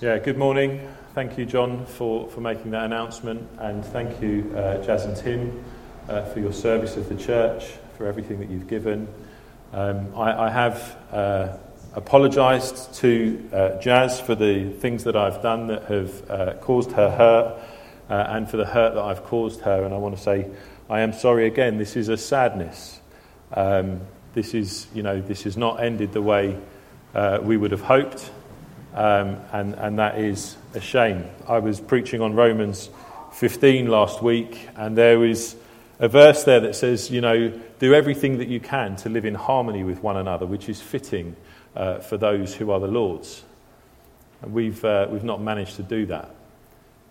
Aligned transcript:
Yeah, 0.00 0.16
good 0.18 0.38
morning. 0.38 0.88
Thank 1.14 1.36
you, 1.38 1.44
John, 1.44 1.84
for, 1.84 2.28
for 2.28 2.40
making 2.40 2.70
that 2.70 2.84
announcement, 2.84 3.48
and 3.58 3.84
thank 3.84 4.22
you, 4.22 4.48
uh, 4.56 4.80
Jazz 4.80 5.04
and 5.04 5.16
Tim, 5.16 5.64
uh, 6.08 6.24
for 6.26 6.38
your 6.38 6.52
service 6.52 6.96
of 6.96 7.08
the 7.08 7.16
church, 7.16 7.64
for 7.96 8.06
everything 8.06 8.38
that 8.38 8.48
you've 8.48 8.68
given. 8.68 9.08
Um, 9.72 10.14
I, 10.14 10.44
I, 10.44 10.50
have 10.50 10.96
uh, 11.10 11.56
apologised 11.94 12.94
to 13.00 13.50
uh, 13.52 13.80
Jazz 13.80 14.20
for 14.20 14.36
the 14.36 14.70
things 14.70 15.02
that 15.02 15.16
I've 15.16 15.42
done 15.42 15.66
that 15.66 15.86
have 15.86 16.30
uh, 16.30 16.54
caused 16.60 16.92
her 16.92 17.10
hurt, 17.10 17.60
uh, 18.08 18.26
and 18.28 18.48
for 18.48 18.56
the 18.56 18.66
hurt 18.66 18.94
that 18.94 19.02
I've 19.02 19.24
caused 19.24 19.62
her, 19.62 19.82
and 19.82 19.92
I 19.92 19.96
want 19.96 20.16
to 20.16 20.22
say 20.22 20.48
I 20.88 21.00
am 21.00 21.12
sorry 21.12 21.48
again. 21.48 21.76
This 21.76 21.96
is 21.96 22.08
a 22.08 22.16
sadness. 22.16 23.00
Um, 23.52 24.02
this 24.32 24.54
is, 24.54 24.86
you 24.94 25.02
know, 25.02 25.20
this 25.20 25.42
has 25.42 25.56
not 25.56 25.82
ended 25.82 26.12
the 26.12 26.22
way 26.22 26.56
we 27.42 27.56
would 27.56 27.72
have 27.72 27.80
hoped. 27.80 28.30
Um, 28.98 29.40
and, 29.52 29.74
and 29.74 29.98
that 30.00 30.18
is 30.18 30.56
a 30.74 30.80
shame. 30.80 31.24
I 31.46 31.60
was 31.60 31.78
preaching 31.78 32.20
on 32.20 32.34
Romans 32.34 32.90
15 33.34 33.86
last 33.86 34.24
week, 34.24 34.68
and 34.74 34.98
there 34.98 35.24
is 35.24 35.54
a 36.00 36.08
verse 36.08 36.42
there 36.42 36.58
that 36.58 36.74
says, 36.74 37.08
you 37.08 37.20
know, 37.20 37.48
do 37.78 37.94
everything 37.94 38.38
that 38.38 38.48
you 38.48 38.58
can 38.58 38.96
to 38.96 39.08
live 39.08 39.24
in 39.24 39.36
harmony 39.36 39.84
with 39.84 40.02
one 40.02 40.16
another, 40.16 40.46
which 40.46 40.68
is 40.68 40.80
fitting 40.80 41.36
uh, 41.76 42.00
for 42.00 42.16
those 42.16 42.56
who 42.56 42.72
are 42.72 42.80
the 42.80 42.88
Lord's. 42.88 43.44
And 44.42 44.52
we've, 44.52 44.84
uh, 44.84 45.06
we've 45.08 45.22
not 45.22 45.40
managed 45.40 45.76
to 45.76 45.84
do 45.84 46.06
that. 46.06 46.34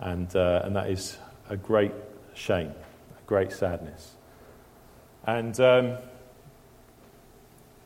And, 0.02 0.36
uh, 0.36 0.64
and 0.66 0.76
that 0.76 0.90
is 0.90 1.18
a 1.50 1.56
great 1.56 1.94
shame, 2.34 2.74
a 3.18 3.28
great 3.28 3.54
sadness. 3.54 4.12
And, 5.26 5.58
um, 5.62 5.98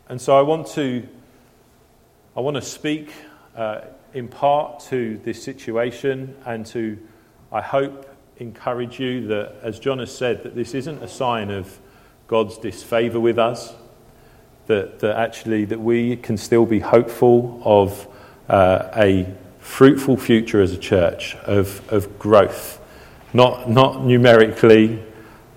and 0.09 0.20
so 0.20 0.36
I 0.36 0.41
want 0.41 0.66
to, 0.70 1.08
I 2.36 2.39
want 2.39 2.55
to 2.55 2.63
speak 2.63 3.11
uh, 3.55 3.81
in 4.13 4.27
part 4.27 4.79
to 4.89 5.20
this 5.23 5.41
situation 5.41 6.35
and 6.45 6.65
to, 6.67 6.97
I 7.52 7.61
hope, 7.61 8.07
encourage 8.38 8.99
you 8.99 9.27
that, 9.27 9.55
as 9.61 9.80
John 9.80 9.99
has 9.99 10.16
said, 10.16 10.44
that 10.44 10.55
this 10.55 10.73
isn't 10.73 11.02
a 11.03 11.08
sign 11.08 11.52
of 11.52 11.80
God's 12.27 12.58
disfavour 12.58 13.19
with 13.19 13.38
us, 13.38 13.75
that, 14.67 14.99
that 14.99 15.17
actually 15.17 15.66
that 15.66 15.80
we 15.80 16.16
can 16.17 16.38
still 16.38 16.66
be 16.66 16.80
hopeful 16.80 17.61
of 17.63 18.08
uh, 18.49 18.89
a 18.95 19.27
fruitful 19.59 20.17
future 20.17 20.61
as 20.61 20.73
a 20.73 20.77
church, 20.77 21.36
of, 21.45 21.88
of 21.91 22.17
growth, 22.17 22.81
not, 23.33 23.69
not 23.69 24.03
numerically, 24.03 25.02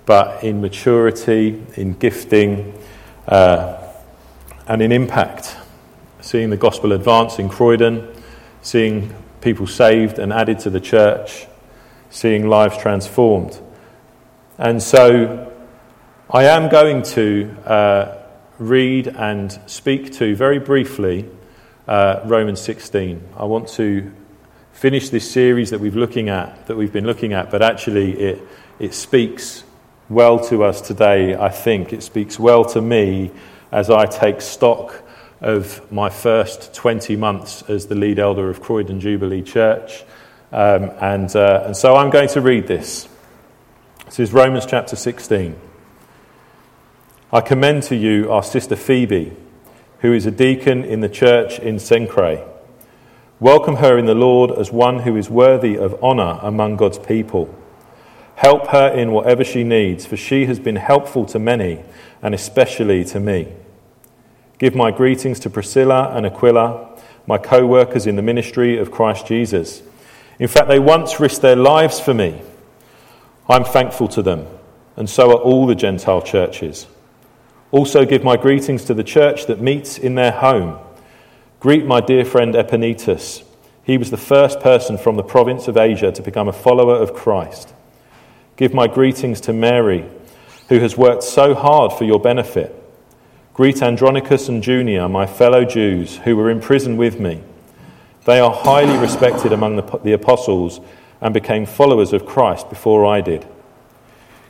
but 0.07 0.45
in 0.45 0.61
maturity, 0.61 1.65
in 1.77 1.95
gifting, 1.95 2.79
uh, 3.27 3.81
and 4.69 4.83
in 4.83 4.93
impact. 4.93 5.57
Seeing 6.21 6.51
the 6.51 6.57
gospel 6.57 6.93
advance 6.93 7.39
in 7.39 7.49
Croydon, 7.49 8.15
seeing 8.65 9.15
people 9.43 9.67
saved 9.67 10.19
and 10.19 10.33
added 10.33 10.59
to 10.59 10.71
the 10.71 10.81
church, 10.81 11.47
seeing 12.09 12.49
lives 12.49 12.79
transformed. 12.79 13.61
And 14.57 14.83
so 14.83 15.53
I 16.31 16.45
am 16.45 16.71
going 16.71 17.03
to 17.03 17.55
uh, 17.67 18.19
read 18.59 19.09
and 19.09 19.53
speak 19.67 20.15
to 20.15 20.35
very 20.35 20.59
briefly 20.59 21.29
uh, 21.87 22.21
Romans 22.25 22.61
16. 22.63 23.23
I 23.37 23.45
want 23.45 23.69
to 23.75 24.11
finish 24.73 25.11
this 25.11 25.31
series 25.31 25.69
that 25.71 25.79
we've 25.79 25.95
looking 25.95 26.31
at 26.31 26.67
that 26.67 26.77
we've 26.77 26.93
been 26.93 27.07
looking 27.07 27.35
at, 27.35 27.51
but 27.51 27.61
actually 27.61 28.13
it 28.19 28.43
it 28.79 28.95
speaks 28.95 29.65
well 30.09 30.39
to 30.49 30.65
us 30.65 30.81
today. 30.81 31.37
I 31.37 31.51
think 31.51 31.93
it 31.93 32.03
speaks 32.03 32.39
well 32.39 32.65
to 32.67 32.81
me 32.81 33.31
as 33.71 33.91
I 33.91 34.07
take 34.07 34.41
stock 34.41 35.04
of 35.45 35.93
my 35.93 36.09
first 36.09 36.73
20 36.73 37.17
months 37.17 37.63
as 37.69 37.87
the 37.87 37.95
lead 37.95 38.19
elder 38.19 38.49
of 38.49 38.63
Croydon 38.63 38.99
Jubilee 38.99 39.43
Church. 39.43 40.03
Um, 40.51 40.91
and, 41.01 41.37
uh, 41.37 41.65
and 41.67 41.77
so 41.77 41.97
I'm 41.97 42.09
going 42.09 42.29
to 42.31 42.41
read 42.41 42.67
this. 42.67 43.07
This 44.07 44.21
is 44.21 44.33
Romans 44.33 44.65
chapter 44.65 44.97
16. 44.97 45.55
I 47.31 47.41
commend 47.43 47.83
to 47.85 47.97
you 47.97 48.33
our 48.33 48.43
sister 48.43 48.75
Phoebe, 48.75 49.37
who 49.99 50.15
is 50.15 50.25
a 50.25 50.31
deacon 50.31 50.83
in 50.83 51.01
the 51.01 51.11
church 51.11 51.59
in 51.59 51.77
Cenchreae. 51.77 52.49
Welcome 53.39 53.77
her 53.77 53.99
in 53.99 54.07
the 54.07 54.15
Lord 54.15 54.51
as 54.51 54.73
one 54.73 55.01
who 55.01 55.15
is 55.15 55.29
worthy 55.29 55.77
of 55.77 56.03
honour 56.03 56.39
among 56.41 56.77
God's 56.77 56.99
people. 56.99 57.55
Help 58.37 58.69
her 58.69 58.89
in 58.89 59.13
whatever 59.13 59.45
she 59.45 59.63
needs, 59.63 60.07
for 60.07 60.17
she 60.17 60.47
has 60.47 60.59
been 60.59 60.77
helpful 60.77 61.27
to 61.27 61.39
many, 61.39 61.85
and 62.23 62.35
especially 62.35 63.05
to 63.05 63.21
me. 63.21 63.53
Give 64.65 64.75
my 64.75 64.91
greetings 64.91 65.41
to 65.41 65.51
Priscilla 65.51 66.17
and 66.17 66.25
Aquila, 66.25 66.99
my 67.27 67.37
co 67.37 67.67
workers 67.67 68.07
in 68.07 68.17
the 68.17 68.23
ministry 68.23 68.79
of 68.79 68.91
Christ 68.91 69.27
Jesus. 69.27 69.83
In 70.39 70.49
fact, 70.49 70.69
they 70.69 70.79
once 70.79 71.21
risked 71.21 71.43
their 71.43 71.55
lives 71.55 72.01
for 72.01 72.15
me. 72.15 72.41
I'm 73.47 73.65
thankful 73.65 74.09
to 74.09 74.23
them, 74.23 74.47
and 74.97 75.11
so 75.11 75.33
are 75.33 75.43
all 75.43 75.67
the 75.67 75.75
Gentile 75.75 76.23
churches. 76.23 76.87
Also, 77.73 78.07
give 78.07 78.25
my 78.25 78.39
greetings 78.39 78.85
to 78.85 78.95
the 78.95 79.05
church 79.05 79.45
that 79.49 79.61
meets 79.61 79.99
in 79.99 80.15
their 80.15 80.33
home. 80.33 80.79
Greet 81.61 81.85
my 81.85 82.01
dear 82.01 82.25
friend 82.25 82.55
Epaenetus. 82.55 83.45
He 83.83 83.99
was 83.99 84.11
the 84.11 84.17
first 84.17 84.61
person 84.61 84.97
from 84.97 85.17
the 85.17 85.23
province 85.23 85.69
of 85.69 85.77
Asia 85.77 86.11
to 86.11 86.23
become 86.23 86.49
a 86.49 86.55
follower 86.55 86.97
of 86.97 87.13
Christ. 87.13 87.75
Give 88.57 88.73
my 88.73 88.87
greetings 88.87 89.43
to 89.43 89.53
Mary, 89.53 90.09
who 90.71 90.79
has 90.79 90.97
worked 90.97 91.23
so 91.23 91.55
hard 91.55 91.93
for 91.93 92.05
your 92.05 92.19
benefit. 92.19 92.81
Greet 93.55 93.83
Andronicus 93.83 94.49
and 94.49 94.67
Junia, 94.67 95.09
my 95.09 95.27
fellow 95.27 95.65
Jews, 95.65 96.17
who 96.17 96.35
were 96.35 96.51
in 96.51 96.61
prison 96.61 96.97
with 96.97 97.21
me. 97.21 97.41
They 98.25 98.41
are 98.41 98.51
highly 98.51 98.99
respected 98.99 99.53
among 99.53 99.77
the, 99.77 99.99
the 100.03 100.13
apostles 100.13 100.81
and 101.21 101.33
became 101.33 101.65
followers 101.65 102.13
of 102.13 102.27
Christ 102.27 102.69
before 102.69 103.07
I 103.07 103.21
did. 103.21 103.47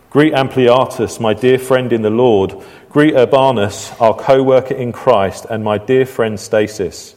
Greet 0.08 0.32
Ampliatus, 0.32 1.20
my 1.20 1.34
dear 1.34 1.58
friend 1.58 1.92
in 1.92 2.00
the 2.00 2.08
Lord. 2.08 2.54
Greet 2.88 3.12
Urbanus, 3.14 3.92
our 4.00 4.14
co 4.14 4.42
worker 4.42 4.74
in 4.74 4.90
Christ, 4.90 5.44
and 5.50 5.62
my 5.62 5.76
dear 5.76 6.06
friend 6.06 6.38
Stachys. 6.38 7.14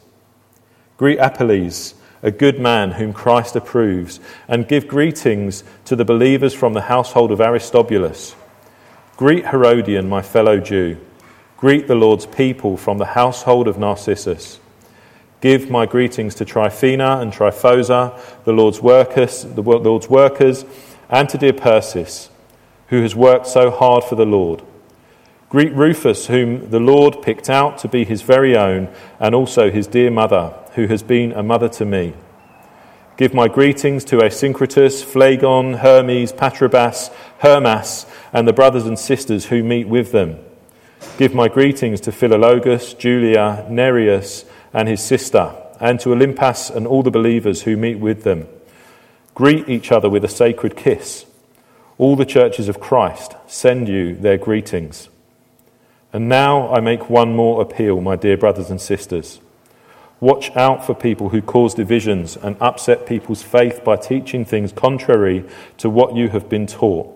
Greet 0.98 1.20
Apelles, 1.20 1.94
a 2.22 2.32
good 2.32 2.60
man 2.60 2.92
whom 2.92 3.14
Christ 3.14 3.56
approves, 3.56 4.20
and 4.50 4.68
give 4.68 4.90
greetings 4.90 5.64
to 5.86 5.96
the 5.96 6.04
believers 6.04 6.54
from 6.54 6.74
the 6.74 6.82
household 6.82 7.32
of 7.32 7.40
Aristobulus. 7.40 8.36
Greet 9.16 9.46
Herodion, 9.46 10.10
my 10.10 10.22
fellow 10.22 10.60
Jew. 10.60 10.98
Greet 11.58 11.88
the 11.88 11.96
Lord's 11.96 12.28
people 12.28 12.78
from 12.78 13.00
the 13.00 13.06
household 13.06 13.68
of 13.68 13.80
Narcissus. 13.80 14.60
Give 15.42 15.72
my 15.72 15.88
greetings 15.88 16.36
to 16.36 16.46
Tryphena 16.46 17.18
and 17.20 17.34
Tryphosa, 17.34 18.20
the 18.44 18.54
Lord's 18.54 18.80
workers, 18.80 19.42
the 19.44 19.64
Lord's 19.64 20.08
workers, 20.08 20.66
and 21.10 21.28
to 21.30 21.38
dear 21.40 21.54
Persis, 21.54 22.30
who 22.90 23.02
has 23.02 23.16
worked 23.16 23.48
so 23.48 23.72
hard 23.72 24.04
for 24.04 24.14
the 24.14 24.26
Lord. 24.26 24.62
Greet 25.50 25.74
Rufus, 25.74 26.28
whom 26.28 26.70
the 26.70 26.80
Lord 26.80 27.24
picked 27.24 27.50
out 27.50 27.80
to 27.80 27.88
be 27.88 28.06
his 28.06 28.22
very 28.22 28.56
own, 28.56 28.94
and 29.20 29.34
also 29.34 29.72
his 29.72 29.88
dear 29.88 30.12
mother, 30.12 30.54
who 30.74 30.86
has 30.86 31.02
been 31.02 31.32
a 31.32 31.42
mother 31.42 31.70
to 31.70 31.86
me. 31.86 32.14
Give 33.18 33.34
my 33.34 33.48
greetings 33.48 34.06
to 34.06 34.18
Asyncritus, 34.18 35.04
Phlegon, 35.04 35.80
Hermes, 35.80 36.34
Patrobas, 36.34 37.10
Hermas, 37.40 38.06
and 38.32 38.48
the 38.48 38.54
brothers 38.54 38.86
and 38.86 39.00
sisters 39.00 39.48
who 39.48 39.64
meet 39.64 39.88
with 39.88 40.12
them. 40.12 40.38
Give 41.18 41.34
my 41.34 41.48
greetings 41.48 42.02
to 42.02 42.12
Philologus, 42.12 42.98
Julia, 42.98 43.66
Nereus, 43.70 44.46
and 44.74 44.88
his 44.88 45.02
sister, 45.02 45.56
and 45.80 46.00
to 46.00 46.10
Olympas 46.10 46.76
and 46.76 46.86
all 46.86 47.04
the 47.04 47.12
believers 47.12 47.64
who 47.64 47.78
meet 47.78 48.00
with 48.00 48.24
them. 48.24 48.48
Greet 49.34 49.70
each 49.70 49.92
other 49.92 50.10
with 50.10 50.24
a 50.24 50.30
sacred 50.30 50.76
kiss. 50.76 51.26
All 51.98 52.16
the 52.16 52.26
churches 52.26 52.70
of 52.70 52.80
Christ 52.80 53.36
send 53.48 53.88
you 53.88 54.16
their 54.16 54.38
greetings. 54.38 55.10
And 56.14 56.30
now 56.30 56.70
I 56.74 56.80
make 56.80 57.10
one 57.10 57.36
more 57.36 57.62
appeal, 57.62 58.02
my 58.02 58.16
dear 58.16 58.38
brothers 58.38 58.70
and 58.70 58.80
sisters. 58.80 59.40
Watch 60.20 60.56
out 60.56 60.86
for 60.86 60.96
people 60.96 61.30
who 61.30 61.42
cause 61.42 61.76
divisions 61.76 62.38
and 62.38 62.58
upset 62.60 63.06
people's 63.06 63.44
faith 63.44 63.84
by 63.84 63.98
teaching 63.98 64.46
things 64.46 64.72
contrary 64.72 65.46
to 65.78 65.90
what 65.90 66.16
you 66.16 66.30
have 66.30 66.50
been 66.50 66.66
taught. 66.66 67.14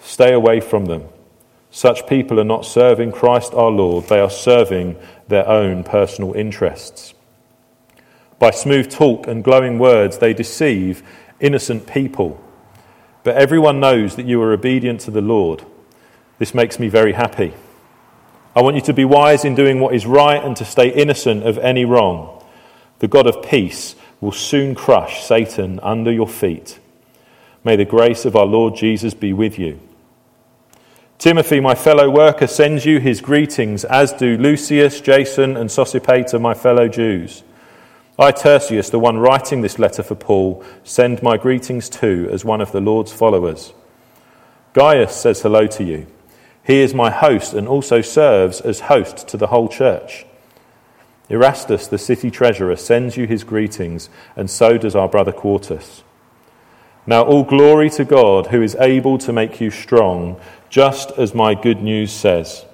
Stay 0.00 0.32
away 0.32 0.60
from 0.60 0.86
them. 0.86 1.04
Such 1.70 2.06
people 2.06 2.40
are 2.40 2.44
not 2.44 2.64
serving 2.64 3.12
Christ 3.12 3.52
our 3.54 3.70
Lord, 3.70 4.06
they 4.06 4.20
are 4.20 4.30
serving 4.30 4.96
their 5.28 5.46
own 5.46 5.84
personal 5.84 6.32
interests. 6.32 7.14
By 8.38 8.50
smooth 8.50 8.90
talk 8.90 9.26
and 9.26 9.44
glowing 9.44 9.78
words, 9.78 10.18
they 10.18 10.32
deceive 10.32 11.02
innocent 11.40 11.86
people. 11.86 12.42
But 13.24 13.36
everyone 13.36 13.80
knows 13.80 14.16
that 14.16 14.26
you 14.26 14.40
are 14.42 14.52
obedient 14.52 15.00
to 15.02 15.10
the 15.10 15.20
Lord. 15.20 15.64
This 16.38 16.54
makes 16.54 16.78
me 16.78 16.88
very 16.88 17.12
happy. 17.12 17.52
I 18.54 18.62
want 18.62 18.76
you 18.76 18.82
to 18.82 18.94
be 18.94 19.04
wise 19.04 19.44
in 19.44 19.54
doing 19.54 19.80
what 19.80 19.94
is 19.94 20.06
right 20.06 20.42
and 20.42 20.56
to 20.56 20.64
stay 20.64 20.88
innocent 20.88 21.46
of 21.46 21.58
any 21.58 21.84
wrong. 21.84 22.42
The 23.00 23.08
God 23.08 23.26
of 23.26 23.42
peace 23.42 23.94
will 24.20 24.32
soon 24.32 24.74
crush 24.74 25.22
Satan 25.22 25.78
under 25.80 26.10
your 26.10 26.28
feet. 26.28 26.78
May 27.62 27.76
the 27.76 27.84
grace 27.84 28.24
of 28.24 28.34
our 28.34 28.46
Lord 28.46 28.76
Jesus 28.76 29.14
be 29.14 29.32
with 29.32 29.58
you. 29.58 29.80
Timothy, 31.18 31.58
my 31.58 31.74
fellow 31.74 32.08
worker, 32.08 32.46
sends 32.46 32.86
you 32.86 33.00
his 33.00 33.20
greetings, 33.20 33.84
as 33.84 34.12
do 34.12 34.38
Lucius, 34.38 35.00
Jason, 35.00 35.56
and 35.56 35.68
Sosipater, 35.68 36.40
my 36.40 36.54
fellow 36.54 36.86
Jews. 36.86 37.42
I, 38.16 38.30
Tertius, 38.30 38.90
the 38.90 39.00
one 39.00 39.18
writing 39.18 39.60
this 39.60 39.80
letter 39.80 40.04
for 40.04 40.14
Paul, 40.14 40.64
send 40.84 41.20
my 41.20 41.36
greetings 41.36 41.88
too 41.88 42.28
as 42.30 42.44
one 42.44 42.60
of 42.60 42.70
the 42.70 42.80
Lord's 42.80 43.12
followers. 43.12 43.72
Gaius 44.74 45.16
says 45.16 45.42
hello 45.42 45.66
to 45.66 45.82
you. 45.82 46.06
He 46.64 46.78
is 46.82 46.94
my 46.94 47.10
host 47.10 47.52
and 47.52 47.66
also 47.66 48.00
serves 48.00 48.60
as 48.60 48.80
host 48.80 49.26
to 49.26 49.36
the 49.36 49.48
whole 49.48 49.68
church. 49.68 50.24
Erastus, 51.28 51.88
the 51.88 51.98
city 51.98 52.30
treasurer, 52.30 52.76
sends 52.76 53.16
you 53.16 53.26
his 53.26 53.42
greetings, 53.42 54.08
and 54.36 54.48
so 54.48 54.78
does 54.78 54.94
our 54.94 55.08
brother 55.08 55.32
Quartus. 55.32 56.04
Now, 57.08 57.22
all 57.22 57.42
glory 57.42 57.88
to 57.90 58.04
God, 58.04 58.48
who 58.48 58.60
is 58.60 58.76
able 58.78 59.16
to 59.18 59.32
make 59.32 59.62
you 59.62 59.70
strong, 59.70 60.38
just 60.70 61.10
as 61.12 61.34
my 61.34 61.54
good 61.54 61.82
news 61.82 62.12
says. 62.12 62.64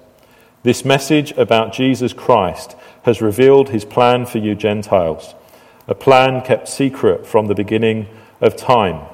This 0.63 0.83
message 0.83 1.31
about 1.33 1.73
Jesus 1.73 2.13
Christ 2.13 2.75
has 3.03 3.21
revealed 3.21 3.69
his 3.69 3.85
plan 3.85 4.25
for 4.25 4.39
you 4.39 4.55
Gentiles, 4.55 5.35
a 5.87 5.95
plan 5.95 6.41
kept 6.41 6.67
secret 6.67 7.27
from 7.27 7.45
the 7.45 7.55
beginning 7.55 8.07
of 8.41 8.55
time. 8.55 9.07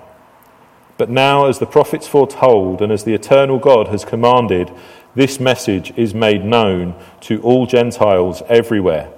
But 0.97 1.09
now, 1.09 1.47
as 1.47 1.59
the 1.59 1.65
prophets 1.65 2.07
foretold, 2.07 2.81
and 2.81 2.91
as 2.91 3.03
the 3.03 3.13
eternal 3.13 3.59
God 3.59 3.87
has 3.89 4.05
commanded, 4.05 4.71
this 5.13 5.39
message 5.39 5.91
is 5.97 6.13
made 6.13 6.45
known 6.45 6.95
to 7.21 7.41
all 7.41 7.65
Gentiles 7.65 8.41
everywhere, 8.47 9.11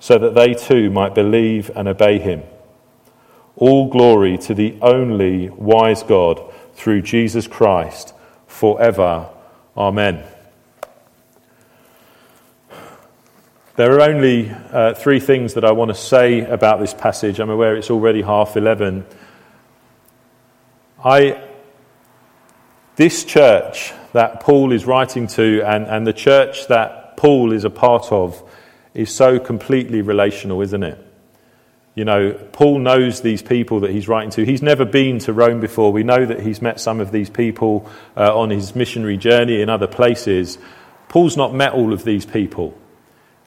so 0.00 0.18
that 0.18 0.34
they 0.34 0.54
too 0.54 0.90
might 0.90 1.14
believe 1.14 1.70
and 1.76 1.86
obey 1.86 2.18
him. 2.18 2.42
All 3.54 3.88
glory 3.88 4.36
to 4.38 4.54
the 4.54 4.76
only 4.82 5.50
wise 5.50 6.02
God 6.02 6.42
through 6.74 7.02
Jesus 7.02 7.46
Christ 7.46 8.14
forever. 8.62 9.28
Amen. 9.76 10.22
There 13.74 13.92
are 13.92 14.02
only 14.02 14.50
uh, 14.50 14.94
three 14.94 15.18
things 15.18 15.54
that 15.54 15.64
I 15.64 15.72
want 15.72 15.88
to 15.88 15.96
say 15.96 16.42
about 16.42 16.78
this 16.78 16.94
passage. 16.94 17.40
I'm 17.40 17.50
aware 17.50 17.74
it's 17.74 17.90
already 17.90 18.22
half 18.22 18.56
11. 18.56 19.04
I, 21.04 21.42
this 22.94 23.24
church 23.24 23.92
that 24.12 24.38
Paul 24.38 24.70
is 24.70 24.86
writing 24.86 25.26
to 25.26 25.62
and, 25.66 25.86
and 25.86 26.06
the 26.06 26.12
church 26.12 26.68
that 26.68 27.16
Paul 27.16 27.50
is 27.50 27.64
a 27.64 27.70
part 27.70 28.12
of 28.12 28.48
is 28.94 29.12
so 29.12 29.40
completely 29.40 30.02
relational, 30.02 30.60
isn't 30.60 30.84
it? 30.84 31.11
You 31.94 32.06
know, 32.06 32.32
Paul 32.52 32.78
knows 32.78 33.20
these 33.20 33.42
people 33.42 33.80
that 33.80 33.90
he's 33.90 34.08
writing 34.08 34.30
to. 34.30 34.46
He's 34.46 34.62
never 34.62 34.86
been 34.86 35.18
to 35.20 35.32
Rome 35.32 35.60
before. 35.60 35.92
We 35.92 36.04
know 36.04 36.24
that 36.24 36.40
he's 36.40 36.62
met 36.62 36.80
some 36.80 37.00
of 37.00 37.12
these 37.12 37.28
people 37.28 37.90
uh, 38.16 38.36
on 38.38 38.48
his 38.48 38.74
missionary 38.74 39.18
journey 39.18 39.60
in 39.60 39.68
other 39.68 39.86
places. 39.86 40.56
Paul's 41.08 41.36
not 41.36 41.54
met 41.54 41.74
all 41.74 41.92
of 41.92 42.04
these 42.04 42.24
people. 42.24 42.78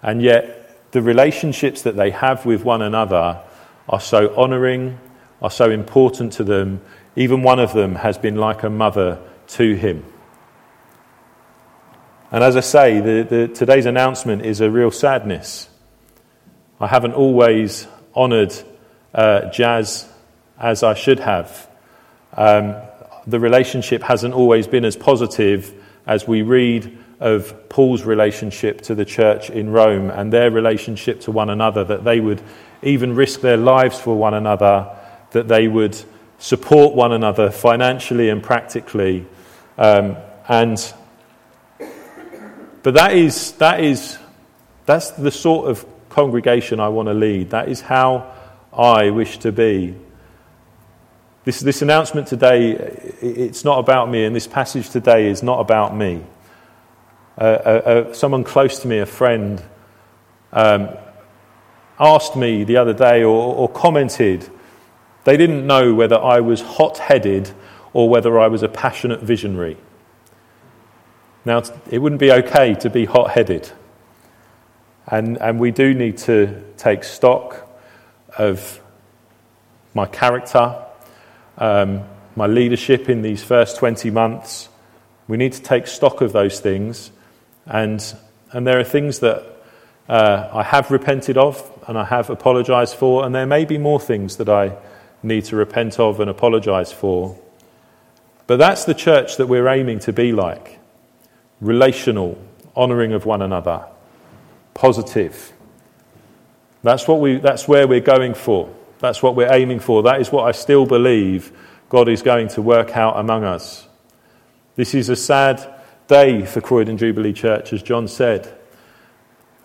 And 0.04 0.22
yet, 0.22 0.92
the 0.92 1.02
relationships 1.02 1.82
that 1.82 1.96
they 1.96 2.12
have 2.12 2.46
with 2.46 2.64
one 2.64 2.84
another 2.84 3.42
are 3.90 4.00
so 4.00 4.36
honouring, 4.36 5.00
are 5.42 5.50
so 5.50 5.72
important 5.72 6.34
to 6.34 6.44
them. 6.44 6.82
Even 7.16 7.42
one 7.42 7.60
of 7.60 7.74
them 7.74 7.96
has 7.96 8.20
been 8.20 8.36
like 8.36 8.62
a 8.62 8.70
mother 8.70 9.20
to 9.48 9.76
him. 9.76 10.06
And 12.32 12.44
as 12.44 12.56
I 12.56 12.60
say, 12.60 13.00
the, 13.00 13.24
the, 13.24 13.48
today's 13.48 13.88
announcement 13.88 14.46
is 14.46 14.62
a 14.62 14.70
real 14.70 14.92
sadness. 14.92 15.68
I 16.80 16.88
haven't 16.88 17.14
always 17.14 17.88
honoured 18.16 18.54
uh, 19.14 19.50
Jazz 19.52 20.08
as 20.60 20.84
I 20.84 20.94
should 20.94 21.20
have. 21.20 21.68
Um, 22.34 22.76
the 23.28 23.40
relationship 23.40 24.04
hasn't 24.04 24.34
always 24.34 24.68
been 24.68 24.86
as 24.86 24.96
positive 24.96 25.74
as 26.06 26.28
we 26.28 26.42
read 26.42 26.98
of 27.20 27.70
Paul's 27.70 28.04
relationship 28.04 28.82
to 28.82 28.96
the 28.96 29.06
church 29.06 29.50
in 29.50 29.70
Rome 29.70 30.10
and 30.10 30.32
their 30.32 30.52
relationship 30.52 31.22
to 31.22 31.32
one 31.32 31.50
another, 31.50 31.84
that 31.84 32.04
they 32.04 32.20
would 32.20 32.42
even 32.84 33.16
risk 33.16 33.42
their 33.42 33.58
lives 33.58 34.00
for 34.00 34.16
one 34.16 34.34
another, 34.34 34.96
that 35.32 35.48
they 35.48 35.68
would 35.68 35.98
support 36.38 36.94
one 36.94 37.14
another 37.14 37.50
financially 37.50 38.30
and 38.30 38.44
practically. 38.44 39.26
Um, 39.78 40.18
and 40.48 40.94
but 42.84 42.94
that 42.94 43.16
is 43.16 43.54
that 43.54 43.80
is 43.80 44.18
that's 44.86 45.12
the 45.12 45.32
sort 45.32 45.70
of 45.70 45.86
congregation 46.16 46.80
I 46.80 46.88
want 46.88 47.08
to 47.08 47.14
lead. 47.14 47.52
That 47.52 47.70
is 47.70 47.82
how 47.82 48.34
I 48.74 49.12
wish 49.12 49.38
to 49.40 49.52
be. 49.52 49.96
This, 51.44 51.60
this 51.60 51.84
announcement 51.84 52.28
today, 52.28 52.72
it's 53.22 53.64
not 53.64 53.78
about 53.78 54.10
me, 54.10 54.26
and 54.26 54.36
this 54.36 54.48
passage 54.48 54.90
today 54.90 55.28
is 55.28 55.44
not 55.44 55.60
about 55.60 55.96
me 55.96 56.24
uh, 57.38 57.42
uh, 57.42 58.14
someone 58.14 58.44
close 58.44 58.80
to 58.80 58.88
me, 58.88 59.00
a 59.00 59.06
friend, 59.06 59.62
um, 60.54 60.90
asked 62.00 62.36
me 62.36 62.64
the 62.64 62.78
other 62.78 62.94
day 62.94 63.24
or, 63.24 63.56
or 63.56 63.70
commented, 63.70 64.50
they 65.26 65.38
didn't 65.38 65.66
know 65.66 65.94
whether 65.94 66.18
I 66.18 66.40
was 66.40 66.62
hot 66.62 66.98
headed 66.98 67.52
or 67.94 68.10
whether 68.10 68.40
I 68.40 68.48
was 68.48 68.64
a 68.64 68.70
passionate 68.70 69.22
visionary. 69.22 69.78
Now, 71.44 71.64
it 71.90 72.00
wouldn't 72.00 72.22
be 72.22 72.32
okay 72.32 72.74
to 72.76 72.90
be 72.90 73.06
hot 73.06 73.32
headed. 73.32 73.72
And, 75.08 75.38
and 75.38 75.60
we 75.60 75.72
do 75.72 75.94
need 75.94 76.18
to 76.20 76.64
take 76.78 77.04
stock 77.04 77.68
of 78.38 78.80
my 79.94 80.06
character, 80.06 80.84
um, 81.58 82.04
my 82.36 82.48
leadership 82.48 83.10
in 83.10 83.22
these 83.22 83.44
first 83.44 83.78
20 83.78 84.10
months. 84.10 84.70
We 85.28 85.38
need 85.38 85.54
to 85.54 85.62
take 85.62 85.88
stock 85.88 86.22
of 86.22 86.34
those 86.34 86.60
things 86.60 87.12
and, 87.66 88.04
and 88.52 88.66
there 88.66 88.80
are 88.80 88.84
things 88.84 89.20
that 89.20 89.44
uh, 90.08 90.50
I 90.54 90.64
have 90.64 90.92
repented 90.92 91.38
of 91.38 91.72
and 91.88 91.98
I 91.98 92.06
have 92.06 92.30
apologized 92.30 92.96
for, 92.96 93.26
and 93.26 93.34
there 93.34 93.46
may 93.46 93.66
be 93.66 93.78
more 93.78 94.00
things 94.00 94.38
that 94.38 94.50
I 94.50 94.76
need 95.24 95.46
to 95.46 95.56
repent 95.56 96.00
of 96.00 96.20
and 96.20 96.30
apologize 96.30 96.92
for. 96.92 97.40
But 98.48 98.58
that's 98.58 98.86
the 98.86 98.94
church 98.94 99.38
that 99.38 99.48
we're 99.48 99.68
aiming 99.68 100.00
to 100.00 100.14
be 100.14 100.32
like 100.32 100.80
relational, 101.60 102.38
honoring 102.76 103.14
of 103.14 103.26
one 103.26 103.42
another, 103.42 103.86
positive. 104.76 105.52
That's, 106.84 107.08
what 107.08 107.20
we, 107.20 107.38
that's 107.38 107.68
where 107.68 107.88
we're 107.88 108.00
going 108.00 108.36
for. 108.36 108.72
That's 109.00 109.24
what 109.24 109.36
we're 109.36 109.52
aiming 109.52 109.80
for. 109.80 110.04
That 110.04 110.22
is 110.22 110.32
what 110.32 110.48
I 110.48 110.52
still 110.52 110.86
believe 110.86 111.52
God 111.90 112.08
is 112.08 112.22
going 112.22 112.50
to 112.50 112.62
work 112.62 112.96
out 112.96 113.18
among 113.18 113.44
us. 113.44 113.88
This 114.76 114.94
is 114.94 115.10
a 115.10 115.16
sad 115.16 115.74
day 116.08 116.46
for 116.46 116.62
Croydon 116.62 116.98
Jubilee 116.98 117.34
Church, 117.34 117.74
as 117.74 117.82
John 117.82 118.08
said. 118.08 118.54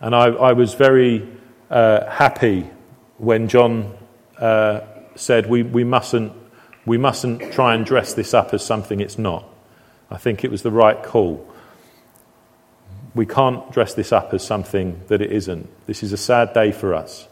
And 0.00 0.14
I, 0.14 0.28
I 0.28 0.52
was 0.52 0.74
very 0.74 1.28
uh, 1.68 2.08
happy 2.08 2.70
when 3.18 3.48
John 3.48 3.94
uh, 4.38 4.80
said 5.14 5.46
we, 5.46 5.62
we, 5.62 5.84
mustn't, 5.84 6.32
we 6.86 6.96
mustn't 6.96 7.52
try 7.52 7.74
and 7.74 7.84
dress 7.84 8.14
this 8.14 8.32
up 8.32 8.54
as 8.54 8.64
something 8.64 9.00
it's 9.00 9.18
not. 9.18 9.44
I 10.10 10.16
think 10.16 10.44
it 10.44 10.50
was 10.50 10.62
the 10.62 10.70
right 10.70 11.02
call. 11.02 11.46
We 13.14 13.26
can't 13.26 13.70
dress 13.72 13.94
this 13.94 14.12
up 14.12 14.32
as 14.32 14.46
something 14.46 15.00
that 15.08 15.20
it 15.20 15.32
isn't. 15.32 15.68
This 15.86 16.02
is 16.02 16.12
a 16.12 16.16
sad 16.16 16.52
day 16.52 16.70
for 16.72 16.94
us. 16.94 17.28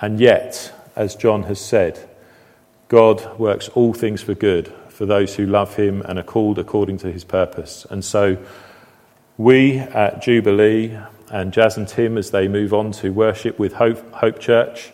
And 0.00 0.20
yet, 0.20 0.72
as 0.94 1.16
John 1.16 1.44
has 1.44 1.60
said, 1.60 2.08
God 2.88 3.38
works 3.38 3.68
all 3.70 3.92
things 3.92 4.22
for 4.22 4.34
good 4.34 4.72
for 4.88 5.06
those 5.06 5.34
who 5.34 5.46
love 5.46 5.76
him 5.76 6.02
and 6.02 6.18
are 6.18 6.24
called 6.24 6.58
according 6.58 6.98
to 6.98 7.12
his 7.12 7.24
purpose. 7.24 7.86
And 7.90 8.04
so 8.04 8.38
we 9.36 9.78
at 9.78 10.22
Jubilee 10.22 10.96
and 11.30 11.52
Jazz 11.52 11.76
and 11.76 11.88
Tim, 11.88 12.16
as 12.16 12.30
they 12.30 12.48
move 12.48 12.72
on 12.72 12.92
to 12.92 13.10
worship 13.10 13.58
with 13.58 13.74
Hope, 13.74 14.12
Hope 14.12 14.38
Church, 14.38 14.92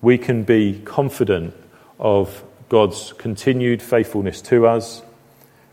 we 0.00 0.18
can 0.18 0.42
be 0.42 0.80
confident 0.84 1.54
of 1.98 2.42
God's 2.68 3.12
continued 3.12 3.82
faithfulness 3.82 4.40
to 4.42 4.66
us. 4.66 5.02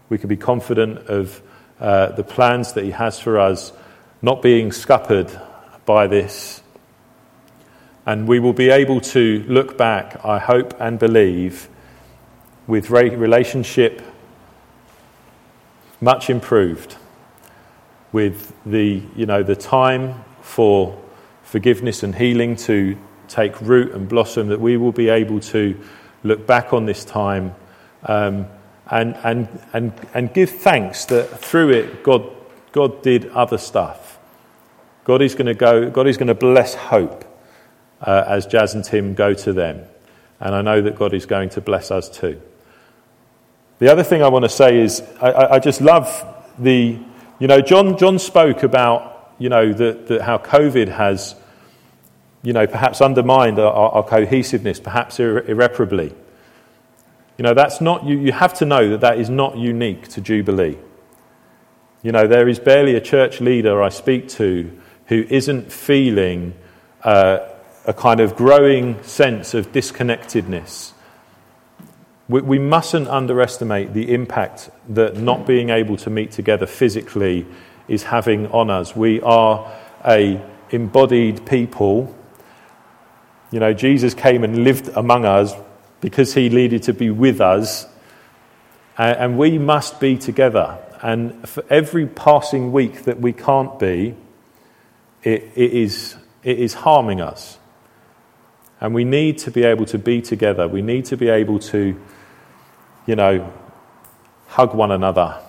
We 0.09 0.17
can 0.17 0.27
be 0.27 0.37
confident 0.37 1.07
of 1.07 1.41
uh, 1.81 2.11
the 2.11 2.23
plans 2.23 2.73
that 2.73 2.85
He 2.85 2.91
has 2.91 3.19
for 3.19 3.39
us 3.39 3.73
not 4.21 4.41
being 4.41 4.71
scuppered 4.71 5.31
by 5.85 6.07
this. 6.07 6.61
And 8.05 8.27
we 8.27 8.39
will 8.39 8.53
be 8.53 8.69
able 8.69 9.01
to 9.01 9.43
look 9.47 9.77
back, 9.77 10.23
I 10.23 10.37
hope 10.39 10.79
and 10.79 10.99
believe, 10.99 11.67
with 12.67 12.89
relationship 12.89 14.01
much 15.99 16.29
improved, 16.29 16.95
with 18.11 18.53
the, 18.65 19.01
you 19.15 19.25
know, 19.25 19.43
the 19.43 19.55
time 19.55 20.23
for 20.41 20.99
forgiveness 21.43 22.03
and 22.03 22.15
healing 22.15 22.55
to 22.55 22.97
take 23.27 23.59
root 23.61 23.93
and 23.93 24.07
blossom, 24.07 24.47
that 24.49 24.59
we 24.59 24.77
will 24.77 24.91
be 24.91 25.09
able 25.09 25.39
to 25.39 25.79
look 26.23 26.45
back 26.45 26.73
on 26.73 26.85
this 26.85 27.03
time 27.05 27.55
um, 28.03 28.47
and, 28.91 29.15
and, 29.23 29.47
and, 29.73 29.93
and 30.13 30.33
give 30.33 30.49
thanks 30.49 31.05
that 31.05 31.39
through 31.39 31.69
it 31.69 32.03
God, 32.03 32.29
God 32.71 33.01
did 33.01 33.27
other 33.29 33.57
stuff. 33.57 34.19
God 35.03 35.21
is 35.21 35.33
going 35.33 35.47
to 35.47 35.53
go, 35.55 35.89
God 35.89 36.07
is 36.07 36.17
going 36.17 36.27
to 36.27 36.35
bless 36.35 36.75
hope 36.75 37.25
uh, 38.01 38.25
as 38.27 38.45
Jazz 38.45 38.75
and 38.75 38.83
Tim 38.83 39.15
go 39.15 39.33
to 39.33 39.53
them. 39.53 39.85
And 40.39 40.53
I 40.53 40.61
know 40.61 40.81
that 40.81 40.95
God 40.95 41.13
is 41.13 41.25
going 41.25 41.49
to 41.49 41.61
bless 41.61 41.89
us 41.89 42.09
too. 42.09 42.39
The 43.79 43.91
other 43.91 44.03
thing 44.03 44.21
I 44.21 44.27
want 44.27 44.43
to 44.43 44.49
say 44.49 44.79
is 44.79 45.01
I, 45.19 45.55
I 45.55 45.59
just 45.59 45.81
love 45.81 46.23
the, 46.59 46.99
you 47.39 47.47
know, 47.47 47.61
John, 47.61 47.97
John 47.97 48.19
spoke 48.19 48.61
about, 48.61 49.33
you 49.39 49.49
know, 49.49 49.73
the, 49.73 49.93
the, 49.93 50.23
how 50.23 50.37
COVID 50.37 50.87
has 50.89 51.35
you 52.43 52.53
know, 52.53 52.65
perhaps 52.65 53.01
undermined 53.01 53.59
our, 53.59 53.71
our 53.71 54.03
cohesiveness, 54.03 54.79
perhaps 54.79 55.17
irre- 55.19 55.47
irreparably. 55.47 56.13
You 57.41 57.47
know, 57.47 57.55
that's 57.55 57.81
not, 57.81 58.05
you, 58.05 58.19
you 58.19 58.33
have 58.33 58.53
to 58.59 58.65
know 58.65 58.87
that 58.91 59.01
that 59.01 59.17
is 59.17 59.27
not 59.27 59.57
unique 59.57 60.07
to 60.09 60.21
Jubilee. 60.21 60.77
You 62.03 62.11
know, 62.11 62.27
there 62.27 62.47
is 62.47 62.59
barely 62.59 62.93
a 62.93 63.01
church 63.01 63.41
leader 63.41 63.81
I 63.81 63.89
speak 63.89 64.29
to 64.37 64.79
who 65.07 65.25
isn't 65.27 65.71
feeling 65.71 66.53
uh, 67.03 67.39
a 67.87 67.95
kind 67.95 68.19
of 68.19 68.35
growing 68.35 69.01
sense 69.01 69.55
of 69.55 69.71
disconnectedness. 69.71 70.93
We, 72.29 72.41
we 72.41 72.59
mustn't 72.59 73.07
underestimate 73.07 73.95
the 73.95 74.13
impact 74.13 74.69
that 74.89 75.17
not 75.17 75.47
being 75.47 75.71
able 75.71 75.97
to 75.97 76.11
meet 76.11 76.29
together 76.29 76.67
physically 76.67 77.47
is 77.87 78.03
having 78.03 78.45
on 78.51 78.69
us. 78.69 78.95
We 78.95 79.19
are 79.21 79.75
a 80.05 80.39
embodied 80.69 81.47
people. 81.47 82.15
You 83.49 83.61
know, 83.61 83.73
Jesus 83.73 84.13
came 84.13 84.43
and 84.43 84.63
lived 84.63 84.89
among 84.89 85.25
us 85.25 85.55
because 86.01 86.33
he 86.33 86.49
needed 86.49 86.83
to 86.83 86.93
be 86.93 87.09
with 87.09 87.39
us, 87.39 87.85
and 88.97 89.37
we 89.37 89.57
must 89.57 89.99
be 89.99 90.17
together. 90.17 90.77
And 91.01 91.47
for 91.47 91.63
every 91.69 92.05
passing 92.05 92.71
week 92.71 93.03
that 93.03 93.19
we 93.19 93.33
can't 93.33 93.79
be, 93.79 94.15
it, 95.23 95.51
it, 95.55 95.73
is, 95.73 96.15
it 96.43 96.59
is 96.59 96.73
harming 96.73 97.21
us. 97.21 97.57
And 98.79 98.93
we 98.93 99.03
need 99.03 99.37
to 99.39 99.51
be 99.51 99.63
able 99.63 99.85
to 99.85 99.97
be 99.99 100.21
together. 100.21 100.67
We 100.67 100.81
need 100.81 101.05
to 101.05 101.17
be 101.17 101.29
able 101.29 101.59
to, 101.59 101.99
you 103.05 103.15
know, 103.15 103.51
hug 104.47 104.73
one 104.73 104.91
another, 104.91 105.39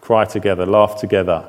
cry 0.00 0.24
together, 0.24 0.66
laugh 0.66 0.98
together. 0.98 1.46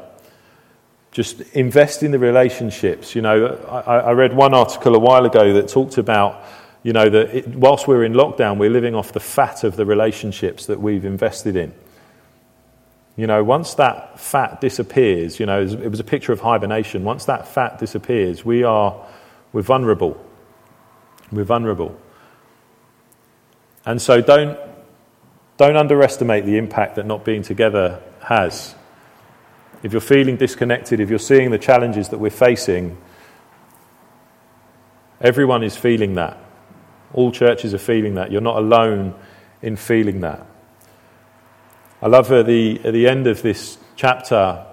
Just 1.12 1.42
invest 1.54 2.04
in 2.04 2.12
the 2.12 2.20
relationships. 2.20 3.16
You 3.16 3.22
know, 3.22 3.56
I, 3.68 4.00
I 4.00 4.12
read 4.12 4.36
one 4.36 4.54
article 4.54 4.96
a 4.96 5.00
while 5.00 5.26
ago 5.26 5.54
that 5.54 5.68
talked 5.70 5.98
about, 5.98 6.44
you 6.84 6.94
know, 6.94 7.10
that 7.10 7.36
it, 7.36 7.48
whilst 7.56 7.88
we're 7.88 8.04
in 8.04 8.14
lockdown, 8.14 8.58
we're 8.58 8.70
living 8.70 8.96
off 8.96 9.12
the 9.12 9.20
fat 9.20 9.64
of 9.64 9.76
the 9.76 9.86
relationships 9.86 10.66
that 10.68 10.80
we've 10.80 11.06
invested 11.06 11.56
in. 11.56 11.74
You 13.18 13.28
know, 13.28 13.44
once 13.44 13.74
that 13.74 14.18
fat 14.20 14.62
disappears, 14.62 15.42
you 15.42 15.46
know, 15.46 15.62
it 15.62 15.92
was 15.92 16.00
a 16.00 16.06
picture 16.06 16.32
of 16.32 16.40
hibernation. 16.40 17.04
Once 17.04 17.26
that 17.26 17.48
fat 17.48 17.78
disappears, 17.78 18.46
we 18.46 18.64
are, 18.64 19.06
we're 19.52 19.62
vulnerable. 19.62 20.26
We're 21.32 21.44
vulnerable. 21.44 22.00
And 23.86 24.02
so 24.02 24.22
don't, 24.22 24.58
don't 25.58 25.76
underestimate 25.76 26.46
the 26.46 26.58
impact 26.58 26.96
that 26.96 27.06
not 27.06 27.26
being 27.26 27.42
together 27.42 28.02
has. 28.22 28.74
If 29.84 29.92
you're 29.92 30.02
feeling 30.02 30.38
disconnected, 30.38 31.02
if 31.02 31.10
you're 31.10 31.20
seeing 31.20 31.52
the 31.52 31.58
challenges 31.58 32.10
that 32.10 32.20
we're 32.20 32.30
facing, 32.30 32.98
everyone 35.20 35.64
is 35.64 35.76
feeling 35.76 36.14
that. 36.14 36.38
All 37.14 37.32
churches 37.32 37.74
are 37.74 37.80
feeling 37.80 38.16
that. 38.16 38.32
You're 38.32 38.42
not 38.42 38.58
alone 38.58 39.16
in 39.62 39.76
feeling 39.76 40.22
that. 40.22 40.46
I 42.02 42.08
love 42.08 42.32
at 42.32 42.46
the, 42.46 42.80
at 42.84 42.94
the 42.94 43.08
end 43.08 43.28
of 43.28 43.42
this 43.42 43.78
chapter, 43.96 44.66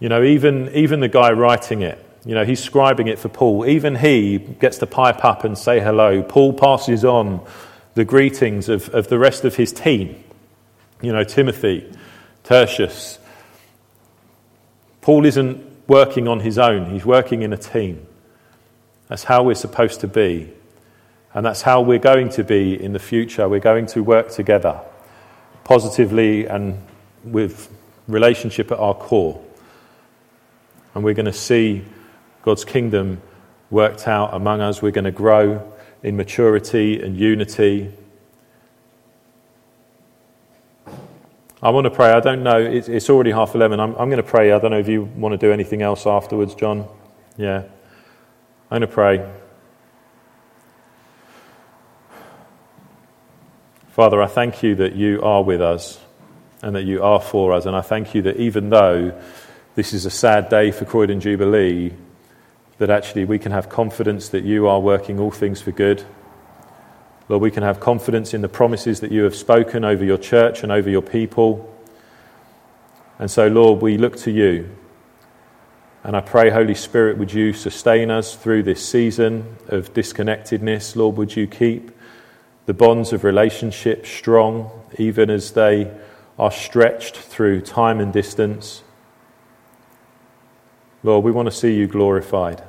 you 0.00 0.08
know, 0.08 0.22
even, 0.22 0.70
even 0.74 1.00
the 1.00 1.08
guy 1.08 1.32
writing 1.32 1.82
it, 1.82 2.04
you 2.24 2.34
know, 2.34 2.44
he's 2.44 2.66
scribing 2.66 3.08
it 3.08 3.18
for 3.18 3.28
Paul. 3.28 3.64
Even 3.66 3.94
he 3.94 4.38
gets 4.38 4.78
to 4.78 4.86
pipe 4.86 5.24
up 5.24 5.44
and 5.44 5.56
say 5.56 5.80
hello. 5.80 6.22
Paul 6.22 6.52
passes 6.52 7.04
on 7.04 7.44
the 7.94 8.04
greetings 8.04 8.68
of, 8.68 8.88
of 8.90 9.08
the 9.08 9.18
rest 9.18 9.44
of 9.44 9.56
his 9.56 9.72
team, 9.72 10.22
you 11.00 11.12
know, 11.12 11.24
Timothy, 11.24 11.90
Tertius. 12.44 13.18
Paul 15.00 15.24
isn't 15.24 15.64
working 15.88 16.28
on 16.28 16.40
his 16.40 16.58
own, 16.58 16.90
he's 16.90 17.06
working 17.06 17.42
in 17.42 17.52
a 17.52 17.56
team. 17.56 18.06
That's 19.08 19.24
how 19.24 19.42
we're 19.42 19.54
supposed 19.54 20.00
to 20.00 20.08
be. 20.08 20.52
And 21.34 21.44
that's 21.44 21.62
how 21.62 21.80
we're 21.82 21.98
going 21.98 22.30
to 22.30 22.44
be 22.44 22.82
in 22.82 22.92
the 22.92 22.98
future. 22.98 23.48
We're 23.48 23.60
going 23.60 23.86
to 23.88 24.02
work 24.02 24.30
together 24.30 24.80
positively 25.64 26.46
and 26.46 26.82
with 27.24 27.70
relationship 28.06 28.72
at 28.72 28.78
our 28.78 28.94
core. 28.94 29.44
And 30.94 31.04
we're 31.04 31.14
going 31.14 31.26
to 31.26 31.32
see 31.32 31.84
God's 32.42 32.64
kingdom 32.64 33.20
worked 33.70 34.08
out 34.08 34.32
among 34.32 34.60
us. 34.60 34.80
We're 34.80 34.90
going 34.90 35.04
to 35.04 35.10
grow 35.10 35.72
in 36.02 36.16
maturity 36.16 37.00
and 37.02 37.16
unity. 37.16 37.92
I 41.60 41.70
want 41.70 41.84
to 41.84 41.90
pray. 41.90 42.12
I 42.12 42.20
don't 42.20 42.42
know. 42.42 42.58
It's, 42.58 43.10
already 43.10 43.32
half 43.32 43.54
11. 43.54 43.80
I'm, 43.80 43.90
I'm 43.96 44.08
going 44.08 44.16
to 44.16 44.22
pray. 44.22 44.52
I 44.52 44.58
don't 44.58 44.70
know 44.70 44.78
if 44.78 44.88
you 44.88 45.04
want 45.04 45.32
to 45.32 45.46
do 45.46 45.52
anything 45.52 45.82
else 45.82 46.06
afterwards, 46.06 46.54
John. 46.54 46.88
Yeah. 47.36 47.64
I'm 48.70 48.80
going 48.80 48.82
to 48.82 48.86
pray. 48.86 49.28
Father, 53.98 54.22
I 54.22 54.28
thank 54.28 54.62
you 54.62 54.76
that 54.76 54.94
you 54.94 55.20
are 55.22 55.42
with 55.42 55.60
us 55.60 55.98
and 56.62 56.76
that 56.76 56.84
you 56.84 57.02
are 57.02 57.20
for 57.20 57.52
us. 57.52 57.66
And 57.66 57.74
I 57.74 57.80
thank 57.80 58.14
you 58.14 58.22
that 58.22 58.36
even 58.36 58.70
though 58.70 59.20
this 59.74 59.92
is 59.92 60.06
a 60.06 60.10
sad 60.10 60.48
day 60.48 60.70
for 60.70 60.84
Croydon 60.84 61.18
Jubilee, 61.18 61.92
that 62.78 62.90
actually 62.90 63.24
we 63.24 63.40
can 63.40 63.50
have 63.50 63.68
confidence 63.68 64.28
that 64.28 64.44
you 64.44 64.68
are 64.68 64.78
working 64.78 65.18
all 65.18 65.32
things 65.32 65.60
for 65.60 65.72
good. 65.72 66.04
Lord, 67.28 67.42
we 67.42 67.50
can 67.50 67.64
have 67.64 67.80
confidence 67.80 68.34
in 68.34 68.40
the 68.40 68.48
promises 68.48 69.00
that 69.00 69.10
you 69.10 69.24
have 69.24 69.34
spoken 69.34 69.84
over 69.84 70.04
your 70.04 70.16
church 70.16 70.62
and 70.62 70.70
over 70.70 70.88
your 70.88 71.02
people. 71.02 71.68
And 73.18 73.28
so, 73.28 73.48
Lord, 73.48 73.82
we 73.82 73.98
look 73.98 74.16
to 74.18 74.30
you. 74.30 74.76
And 76.04 76.14
I 76.14 76.20
pray, 76.20 76.50
Holy 76.50 76.76
Spirit, 76.76 77.18
would 77.18 77.32
you 77.32 77.52
sustain 77.52 78.12
us 78.12 78.36
through 78.36 78.62
this 78.62 78.88
season 78.88 79.56
of 79.66 79.92
disconnectedness? 79.92 80.94
Lord, 80.94 81.16
would 81.16 81.34
you 81.34 81.48
keep 81.48 81.97
the 82.68 82.74
bonds 82.74 83.14
of 83.14 83.24
relationship 83.24 84.04
strong, 84.04 84.70
even 84.98 85.30
as 85.30 85.52
they 85.52 85.90
are 86.38 86.50
stretched 86.52 87.16
through 87.16 87.62
time 87.62 87.98
and 87.98 88.12
distance. 88.12 88.82
Lord, 91.02 91.24
we 91.24 91.32
want 91.32 91.46
to 91.46 91.50
see 91.50 91.74
you 91.74 91.86
glorified. 91.86 92.62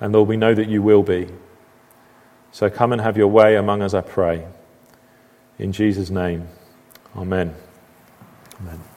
And 0.00 0.14
Lord, 0.14 0.30
we 0.30 0.38
know 0.38 0.54
that 0.54 0.70
you 0.70 0.80
will 0.80 1.02
be. 1.02 1.28
So 2.52 2.70
come 2.70 2.90
and 2.90 3.02
have 3.02 3.18
your 3.18 3.28
way 3.28 3.56
among 3.56 3.82
us, 3.82 3.92
I 3.92 4.00
pray. 4.00 4.46
In 5.58 5.72
Jesus' 5.72 6.08
name, 6.08 6.48
amen. 7.14 7.54
Amen. 8.62 8.87